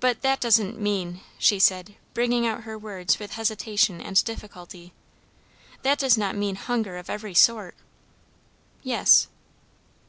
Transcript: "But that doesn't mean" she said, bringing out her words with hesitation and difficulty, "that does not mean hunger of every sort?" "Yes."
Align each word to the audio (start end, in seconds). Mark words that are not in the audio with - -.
"But 0.00 0.22
that 0.22 0.40
doesn't 0.40 0.80
mean" 0.80 1.20
she 1.38 1.60
said, 1.60 1.94
bringing 2.12 2.44
out 2.44 2.64
her 2.64 2.76
words 2.76 3.20
with 3.20 3.34
hesitation 3.34 4.00
and 4.00 4.24
difficulty, 4.24 4.92
"that 5.82 5.98
does 6.00 6.18
not 6.18 6.34
mean 6.34 6.56
hunger 6.56 6.96
of 6.96 7.08
every 7.08 7.32
sort?" 7.32 7.76
"Yes." 8.82 9.28